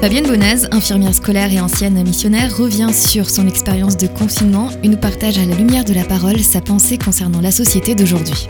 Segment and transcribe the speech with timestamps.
[0.00, 4.98] Fabienne Bonaz, infirmière scolaire et ancienne missionnaire, revient sur son expérience de confinement et nous
[4.98, 8.46] partage à la lumière de la parole sa pensée concernant la société d'aujourd'hui.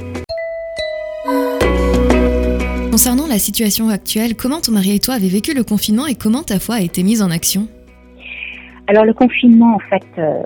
[2.90, 6.42] Concernant la situation actuelle, comment ton mari et toi avez vécu le confinement et comment
[6.42, 7.68] ta foi a été mise en action?
[8.88, 10.42] Alors le confinement, en fait, euh,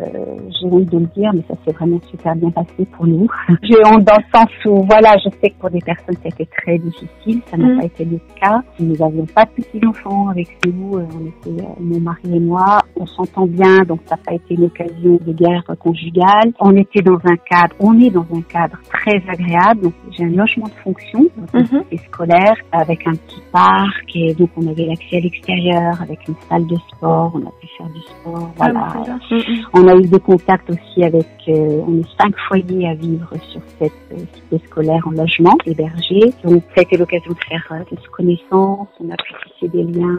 [0.49, 3.29] j'ai envie de le dire, mais ça s'est vraiment super bien passé pour nous.
[3.63, 6.79] j'ai honte dans le sens où, voilà, je sais que pour des personnes c'était très
[6.79, 7.79] difficile, ça n'a mm.
[7.79, 8.63] pas été le cas.
[8.79, 12.41] Nous n'avions pas de petits enfants avec nous, euh, on était euh, mon mari et
[12.41, 16.53] moi, on s'entend bien, donc ça n'a pas été une occasion de guerre conjugale.
[16.61, 19.83] On était dans un cadre, on est dans un cadre très agréable.
[19.83, 24.51] Donc j'ai un logement de fonction, donc mm scolaire, avec un petit parc et donc
[24.57, 28.01] on avait l'accès à l'extérieur, avec une salle de sport, on a pu faire du
[28.01, 28.89] sport voilà.
[28.95, 29.65] Ah, mm, mm.
[29.75, 33.61] On a eu des contacts aussi avec, euh, on est cinq foyers à vivre sur
[33.79, 36.21] cette euh, cité scolaire en logement hébergé.
[36.45, 39.85] Donc ça a été l'occasion de faire euh, des connaissances, on a pu tisser des
[39.85, 40.17] liens.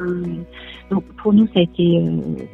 [0.89, 2.03] Donc pour nous ça a été,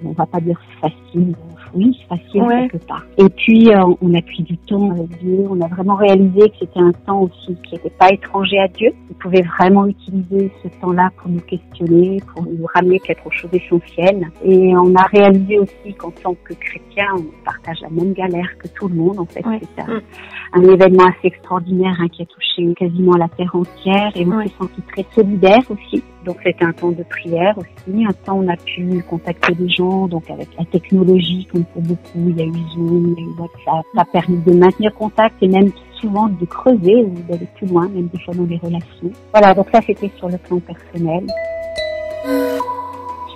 [0.05, 1.33] on va pas dire facile,
[1.73, 3.03] oui, facile quelque part.
[3.17, 3.69] Et puis
[4.01, 7.21] on a pris du temps avec Dieu, on a vraiment réalisé que c'était un temps
[7.21, 8.91] aussi qui n'était pas étranger à Dieu.
[9.09, 14.27] On pouvait vraiment utiliser ce temps-là pour nous questionner, pour nous ramener quelque chose d'essentiel.
[14.43, 18.67] Et on a réalisé aussi qu'en tant que chrétien, on partage la même galère que
[18.67, 19.19] tout le monde.
[19.19, 20.01] En fait, c'est un,
[20.53, 24.53] un, événement assez extraordinaire hein, qui a touché quasiment la terre entière et on s'est
[24.59, 26.03] senti très solidaire aussi.
[26.25, 29.69] Donc c'était un temps de prière aussi, un temps où on a pu contacter des
[29.69, 33.25] gens, donc avec la technologie comme pour beaucoup, il y a eu Zoom, il y
[33.25, 37.13] a eu WhatsApp, ça a permis de maintenir contact et même souvent de creuser ou
[37.29, 39.11] d'aller plus loin, même des fois dans les relations.
[39.31, 41.25] Voilà, donc ça c'était sur le plan personnel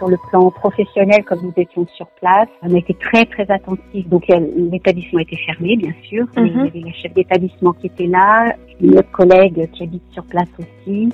[0.02, 4.08] sur le plan professionnel, comme nous étions sur place, on a été très très attentifs.
[4.10, 6.26] Donc l'établissement était fermé, bien sûr.
[6.38, 10.50] Il y avait la chef d'établissement qui était là, notre collègue qui habite sur place
[10.58, 11.10] aussi.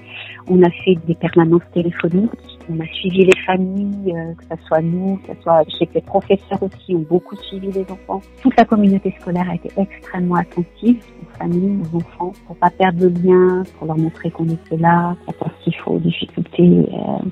[0.49, 2.31] On a fait des permanences téléphoniques.
[2.69, 6.01] On a suivi les familles, euh, que ce soit nous, que ce soit chez les
[6.01, 8.21] professeurs aussi, ont beaucoup suivi les enfants.
[8.41, 13.03] Toute la communauté scolaire a été extrêmement attentive aux familles, aux enfants, pour pas perdre
[13.03, 16.85] le lien, pour leur montrer qu'on était là, attentif aux difficultés.
[16.93, 17.29] Euh,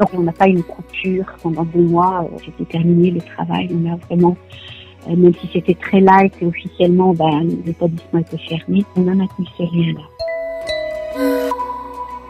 [0.00, 2.24] donc on n'a pas eu une coupure pendant deux mois.
[2.24, 3.68] Euh, J'étais terminé le travail.
[3.72, 4.36] On a vraiment,
[5.06, 9.46] euh, même si c'était très light et officiellement, ben, l'établissement était fermé, on a maintenu
[9.56, 10.00] ce lien-là.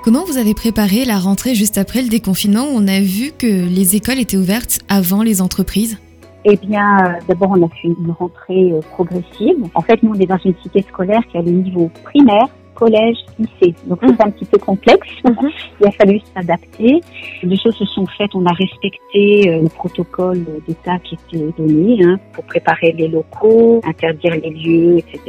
[0.02, 3.46] Comment vous avez préparé la rentrée juste après le déconfinement où on a vu que
[3.46, 5.98] les écoles étaient ouvertes avant les entreprises?
[6.46, 9.56] Eh bien, euh, d'abord, on a fait une rentrée progressive.
[9.74, 12.48] En fait, nous, on est dans une cité scolaire qui a le niveau primaire,
[12.80, 13.74] collège, lycée.
[13.86, 14.16] Donc c'est mhm.
[14.20, 15.08] un petit peu complexe.
[15.24, 15.50] Mhm.
[15.80, 17.00] Il a fallu s'adapter.
[17.42, 18.34] Les choses se sont faites.
[18.34, 23.80] On a respecté euh, le protocole d'État qui était donné hein, pour préparer les locaux,
[23.84, 25.20] interdire les lieux, etc.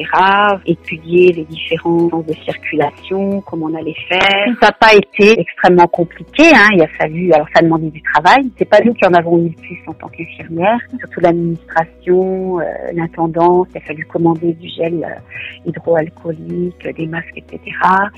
[0.66, 4.46] Étudier les différents sens de circulation, comment on allait faire.
[4.62, 6.44] Ça n'a pas été extrêmement compliqué.
[6.54, 6.70] Hein.
[6.76, 7.34] Il a fallu.
[7.34, 8.50] Alors ça a demandé du travail.
[8.58, 10.80] C'est pas nous qui en avons eu le plus en tant qu'infirmière.
[11.00, 12.64] Surtout l'administration, euh,
[12.94, 13.68] l'intendance.
[13.72, 17.72] Il a fallu commander du gel euh, hydroalcoolique, des masques etc.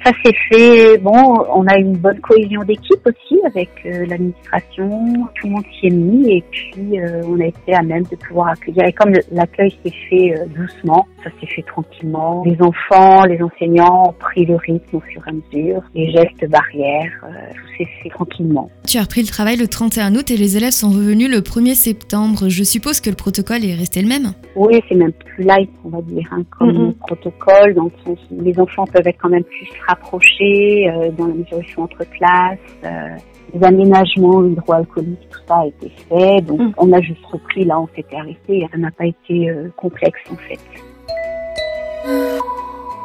[0.03, 5.47] Ça s'est fait, bon, on a une bonne cohésion d'équipe aussi avec euh, l'administration, tout
[5.47, 8.49] le monde s'y est mis et puis euh, on a été à même de pouvoir
[8.49, 8.85] accueillir.
[8.85, 12.43] Et comme l'accueil s'est fait euh, doucement, ça s'est fait tranquillement.
[12.45, 16.49] Les enfants, les enseignants ont pris le rythme au fur et à mesure, les gestes
[16.49, 18.69] barrières, tout s'est fait tranquillement.
[18.87, 21.75] Tu as repris le travail le 31 août et les élèves sont revenus le 1er
[21.75, 22.49] septembre.
[22.49, 25.89] Je suppose que le protocole est resté le même Oui, c'est même plus light, on
[25.89, 27.93] va dire, hein, comme le protocole, donc
[28.31, 31.81] les enfants peuvent être quand même plus rapprochés euh, dans la mesure où ils sont
[31.83, 32.59] entre classes.
[32.83, 33.15] Euh,
[33.53, 36.41] les aménagements hydroalcooliques, tout ça a été fait.
[36.41, 36.73] Donc mm.
[36.77, 38.67] on a juste repris, là on s'était arrêté.
[38.71, 40.59] Ça n'a pas été euh, complexe en fait.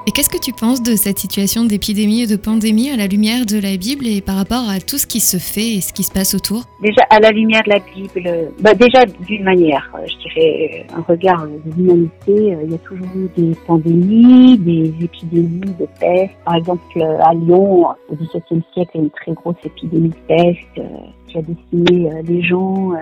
[0.08, 3.44] Et qu'est-ce que tu penses de cette situation d'épidémie et de pandémie à la lumière
[3.44, 6.02] de la Bible et par rapport à tout ce qui se fait et ce qui
[6.02, 6.62] se passe autour?
[6.80, 11.02] Déjà, à la lumière de la Bible, bah déjà d'une manière, euh, je dirais, un
[11.02, 16.32] regard de l'humanité, euh, il y a toujours eu des pandémies, des épidémies de peste.
[16.42, 20.26] Par exemple, à Lyon, au XVIIe siècle, il y a une très grosse épidémie de
[20.26, 20.86] peste euh,
[21.28, 22.92] qui a euh, les gens.
[22.92, 22.96] Euh,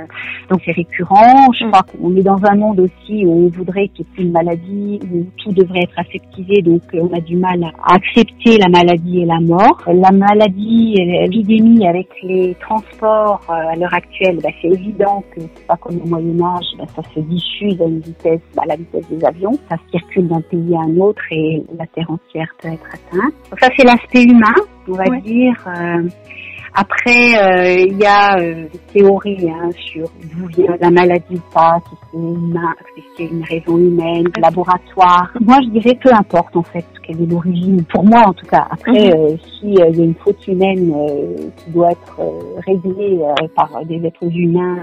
[0.50, 1.52] donc c'est récurrent.
[1.58, 1.70] Je mm.
[1.70, 4.32] crois qu'on est dans un monde aussi où on voudrait qu'il n'y ait plus de
[4.32, 6.62] maladie, où tout devrait être aseptisé.
[6.62, 9.82] Donc euh, on a du mal à accepter la maladie et la mort.
[9.86, 15.76] La maladie, l'épidémie avec les transports à l'heure actuelle, bah, c'est évident que c'est pas
[15.76, 19.24] comme au Moyen Âge, bah, ça se diffuse à une vitesse, bah, la vitesse des
[19.24, 19.52] avions.
[19.68, 23.34] Ça circule d'un pays à un autre et la terre entière peut être atteinte.
[23.50, 24.54] Donc ça c'est l'aspect humain,
[24.88, 25.54] on va dire.
[26.78, 31.78] Après, euh, il y a des théories hein, sur d'où vient la maladie ou pas,
[31.88, 32.60] si c'est une,
[32.94, 35.30] si c'est une raison humaine, laboratoire.
[35.40, 37.82] Moi, je dirais peu importe en fait quelle est l'origine.
[37.84, 38.66] Pour moi, en tout cas.
[38.70, 39.38] Après, mhm.
[39.38, 40.92] si il y a une faute humaine
[41.56, 42.20] qui doit être
[42.66, 43.20] réglée
[43.54, 44.76] par des êtres humains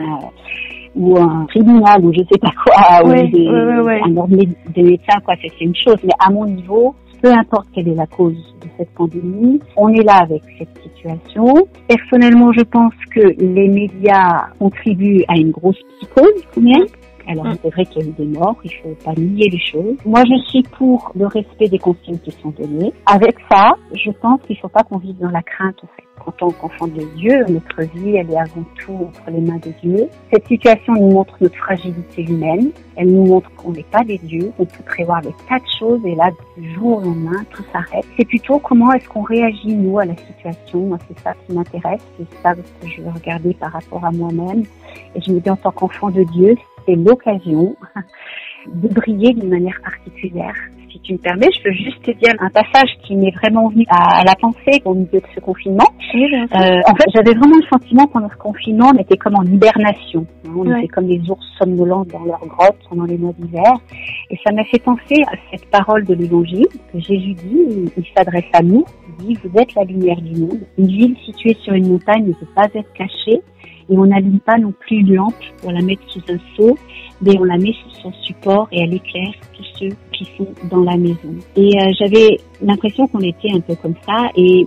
[0.95, 5.36] ou un tribunal ou je sais pas quoi, ou des, un ordre des médecins, quoi,
[5.42, 5.98] c'est une chose.
[6.04, 10.04] Mais à mon niveau, peu importe quelle est la cause de cette pandémie, on est
[10.04, 11.56] là avec cette situation.
[11.88, 16.80] Personnellement, je pense que les médias contribuent à une grosse psychose, combien
[17.28, 17.56] alors mm.
[17.62, 19.98] c'est vrai qu'il y a eu des morts, il faut pas nier les choses.
[20.06, 22.94] Moi je suis pour le respect des consignes qui sont données.
[23.06, 26.31] Avec ça, je pense qu'il faut pas qu'on vive dans la crainte en fait en
[26.31, 30.08] tant qu'enfant de Dieu, notre vie, elle est avant tout entre les mains de Dieu.
[30.31, 32.72] Cette situation nous montre notre fragilité humaine.
[32.96, 36.00] Elle nous montre qu'on n'est pas des dieux, on peut prévoir des tas de choses
[36.06, 38.06] et là, du jour au lendemain, tout s'arrête.
[38.18, 40.80] C'est plutôt comment est-ce qu'on réagit, nous, à la situation.
[40.81, 42.02] Moi, c'est ça qui m'intéresse.
[42.18, 44.64] C'est ça que je veux regarder par rapport à moi-même.
[45.16, 47.75] Et je me dis, en tant qu'enfant de Dieu, c'est l'occasion
[48.68, 50.56] de briller d'une manière particulière
[50.94, 53.83] si tu me permets, je peux juste te dire un passage qui m'est vraiment venu
[53.89, 55.88] à, la pensée au milieu de ce confinement.
[56.53, 60.25] euh, en fait, j'avais vraiment le sentiment pendant ce confinement, on était comme en hibernation.
[60.45, 60.51] Hein.
[60.56, 63.74] on était comme des ours somnolents dans leur grotte pendant les mois d'hiver.
[64.30, 68.45] Et ça m'a fait penser à cette parole de l'évangile que Jésus dit, il, s'adresse
[68.53, 68.85] à nous,
[69.19, 70.59] il dit, vous êtes la lumière du monde.
[70.77, 73.41] Une ville située sur une montagne ne peut pas être cachée
[73.89, 76.77] et on n'allume pas non plus une lampe pour la mettre sous un seau,
[77.21, 80.83] mais on la met sous son support et elle éclaire tous ceux qui sont dans
[80.83, 81.35] la maison.
[81.56, 84.65] Et euh, j'avais l'impression qu'on était un peu comme ça et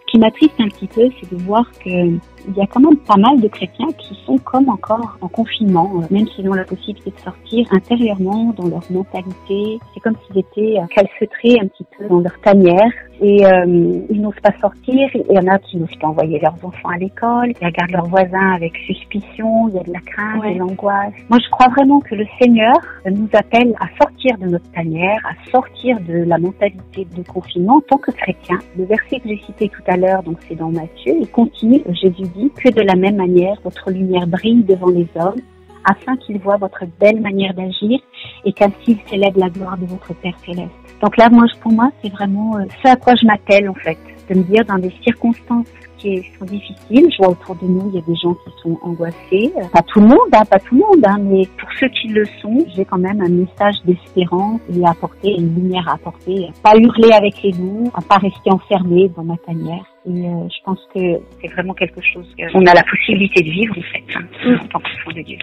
[0.00, 2.96] ce qui m'attriste un petit peu, c'est de voir que il y a quand même
[2.96, 6.64] pas mal de chrétiens qui sont comme encore en confinement, euh, même s'ils ont la
[6.64, 9.78] possibilité de sortir intérieurement dans leur mentalité.
[9.92, 12.90] C'est comme s'ils étaient euh, calfeutrés un petit peu dans leur tanière
[13.20, 15.08] et euh, ils n'osent pas sortir.
[15.14, 18.08] Il y en a qui n'osent pas envoyer leurs enfants à l'école, ils regardent leurs
[18.08, 21.12] voisins avec suspicion, il y a de la crainte, de l'angoisse.
[21.28, 22.74] Moi, je crois vraiment que le Seigneur
[23.06, 27.80] nous appelle à sortir de notre tanière, à sortir de la mentalité de confinement en
[27.80, 28.58] tant que chrétien.
[28.76, 32.28] Le verset que j'ai cité tout à l'heure, donc c'est dans Matthieu, il continue, Jésus
[32.34, 35.40] dit que de la même manière, votre lumière brille devant les hommes,
[35.84, 38.00] afin qu'ils voient votre belle manière d'agir
[38.44, 40.70] et qu'ainsi ils célèbrent la gloire de votre Père céleste.
[41.02, 43.98] Donc là, moi, pour moi, c'est vraiment euh, ce à quoi je m'attelle, en fait,
[44.28, 45.66] de me dire dans des circonstances
[45.96, 47.08] qui sont difficiles.
[47.10, 49.52] Je vois autour de nous, il y a des gens qui sont angoissés.
[49.72, 52.24] Pas tout le monde, hein, pas tout le monde, hein, mais pour ceux qui le
[52.40, 56.48] sont, j'ai quand même un message d'espérance et à apporter, une lumière à apporter.
[56.62, 59.84] Pas hurler avec les loups, pas rester enfermé dans ma tanière.
[60.06, 61.00] Et euh, je pense que
[61.40, 64.80] c'est vraiment quelque chose qu'on a la possibilité de vivre en fait, hein, en tant
[64.80, 65.38] qu'enfant de Dieu.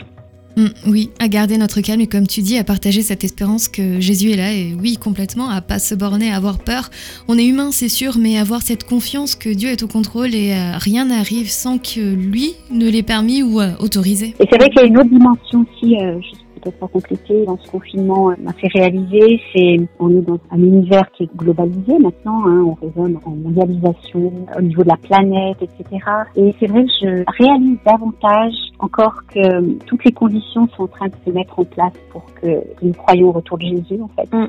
[0.57, 3.99] Mm, oui, à garder notre calme et comme tu dis, à partager cette espérance que
[3.99, 6.89] Jésus est là et oui, complètement, à pas se borner, à avoir peur.
[7.27, 10.53] On est humain, c'est sûr, mais avoir cette confiance que Dieu est au contrôle et
[10.53, 14.33] euh, rien n'arrive sans que lui ne l'ait permis ou euh, autorisé.
[14.39, 16.19] Et c'est vrai qu'il y a une autre dimension aussi, euh,
[16.59, 21.09] peut-être pas compliqué dans ce confinement m'a fait réaliser, c'est on est dans un univers
[21.11, 26.05] qui est globalisé maintenant, hein, on raisonne en mondialisation, au niveau de la planète, etc.
[26.35, 31.07] Et c'est vrai que je réalise davantage encore que toutes les conditions sont en train
[31.07, 34.31] de se mettre en place pour que nous croyions au retour de Jésus en fait.
[34.31, 34.45] Mm.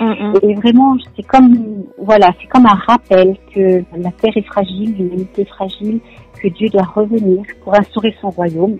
[0.00, 0.34] Mm, mm.
[0.42, 5.42] Et vraiment, c'est comme voilà, c'est comme un rappel que la terre est fragile, l'humanité
[5.42, 6.00] est fragile,
[6.40, 8.78] que Dieu doit revenir pour instaurer son royaume.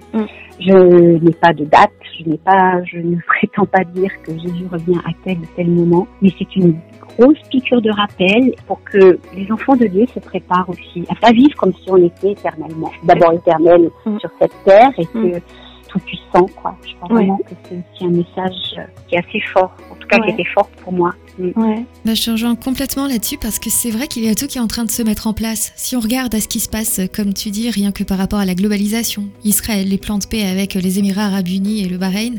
[0.58, 4.66] Je n'ai pas de date, je n'ai pas, je ne prétends pas dire que Jésus
[4.70, 6.76] revient à tel ou tel moment, mais c'est une
[7.18, 11.32] grosse piqûre de rappel pour que les enfants de Dieu se préparent aussi à pas
[11.32, 14.18] vivre comme si on était éternellement, d'abord éternel mm.
[14.18, 15.40] sur cette terre et que mm.
[15.88, 16.76] Tout puissant, quoi.
[16.86, 20.18] Je crois vraiment que c'est aussi un message qui est assez fort, en tout cas
[20.20, 21.14] qui était fort pour moi.
[21.38, 21.84] Ouais.
[22.04, 24.60] Bah, je rejoins complètement là-dessus parce que c'est vrai qu'il y a tout qui est
[24.60, 25.72] en train de se mettre en place.
[25.76, 28.38] Si on regarde à ce qui se passe, comme tu dis, rien que par rapport
[28.38, 31.98] à la globalisation, Israël, les plans de paix avec les Émirats arabes unis et le
[31.98, 32.36] Bahreïn,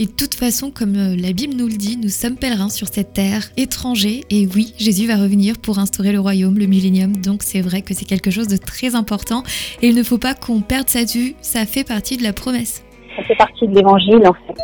[0.00, 2.88] et de toute façon, comme euh, la Bible nous le dit, nous sommes pèlerins sur
[2.88, 7.42] cette terre, étrangers, et oui, Jésus va revenir pour instaurer le royaume, le millénium, donc
[7.42, 9.42] c'est vrai que c'est quelque chose de très important,
[9.82, 12.32] et il ne faut pas qu'on perde ça de vue, ça fait partie de la
[12.32, 12.82] promesse.
[13.16, 14.54] Ça fait partie de l'évangile en fait.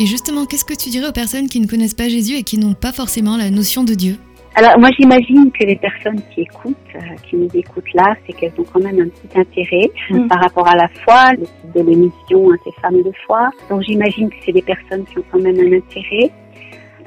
[0.00, 2.58] Et justement, qu'est-ce que tu dirais aux personnes qui ne connaissent pas Jésus et qui
[2.58, 4.16] n'ont pas forcément la notion de Dieu?
[4.54, 8.52] Alors moi j'imagine que les personnes qui écoutent, euh, qui nous écoutent là, c'est qu'elles
[8.58, 10.26] ont quand même un petit intérêt mm.
[10.26, 13.50] par rapport à la foi, le titre de l'émission, hein, ces femmes de foi.
[13.68, 16.30] Donc j'imagine que c'est des personnes qui ont quand même un intérêt.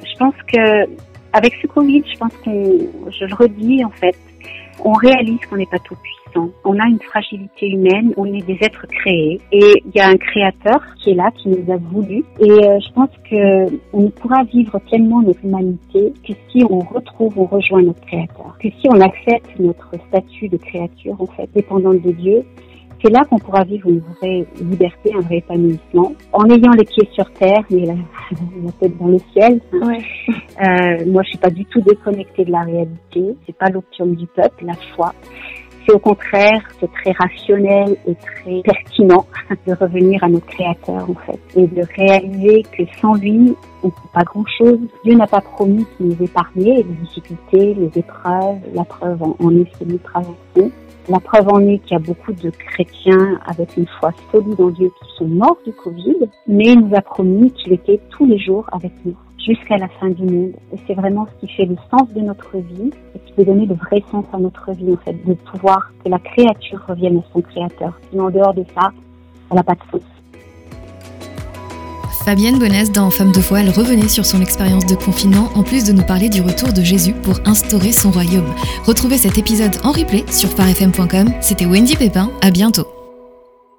[0.04, 0.88] Je pense que
[1.32, 2.78] avec ce Covid, je pense qu'on,
[3.10, 4.16] je le redis en fait,
[4.84, 6.21] on réalise qu'on n'est pas tout puissant
[6.64, 10.16] On a une fragilité humaine, on est des êtres créés et il y a un
[10.16, 12.24] créateur qui est là, qui nous a voulu.
[12.38, 16.80] Et euh, je pense que on ne pourra vivre pleinement notre humanité que si on
[16.80, 18.56] retrouve, on rejoint notre créateur.
[18.60, 22.44] Que si on accepte notre statut de créature, en fait, dépendante de Dieu,
[23.02, 27.08] c'est là qu'on pourra vivre une vraie liberté, un vrai épanouissement, en ayant les pieds
[27.12, 27.94] sur terre, mais la,
[28.80, 29.60] tête dans le ciel.
[29.72, 29.98] Ouais.
[30.28, 33.36] Euh, moi, je suis pas du tout déconnectée de la réalité.
[33.46, 35.12] C'est pas l'option du peuple, la foi.
[35.84, 39.26] C'est au contraire, c'est très rationnel et très pertinent
[39.66, 43.92] de revenir à notre Créateur en fait et de réaliser que sans lui, on ne
[43.92, 44.78] peut pas grand-chose.
[45.04, 48.58] Dieu n'a pas promis qu'il nous épargnait les difficultés, les épreuves.
[48.74, 50.70] La preuve en est que nous traversons.
[51.08, 54.68] La preuve en est qu'il y a beaucoup de chrétiens avec une foi solide en
[54.68, 58.38] Dieu qui sont morts du Covid, mais il nous a promis qu'il était tous les
[58.38, 60.52] jours avec nous jusqu'à la fin du monde.
[60.72, 63.66] Et c'est vraiment ce qui fait le sens de notre vie et qui peut donner
[63.66, 67.22] le vrai sens à notre vie, en fait, de pouvoir que la créature revienne à
[67.32, 67.98] son créateur.
[68.10, 68.90] Sinon, en dehors de ça,
[69.50, 70.02] elle n'a pas de sens.
[72.24, 75.84] Fabienne Bonnès, dans Femme de foi, elle revenait sur son expérience de confinement en plus
[75.84, 78.54] de nous parler du retour de Jésus pour instaurer son royaume.
[78.84, 81.32] Retrouvez cet épisode en replay sur farfm.com.
[81.40, 82.91] C'était Wendy Pépin, à bientôt.